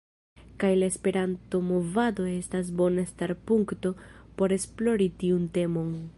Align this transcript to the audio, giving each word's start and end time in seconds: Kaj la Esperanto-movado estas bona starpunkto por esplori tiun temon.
Kaj 0.61 0.69
la 0.77 0.87
Esperanto-movado 0.93 2.27
estas 2.31 2.73
bona 2.81 3.05
starpunkto 3.13 3.93
por 4.41 4.61
esplori 4.61 5.11
tiun 5.23 5.47
temon. 5.59 5.93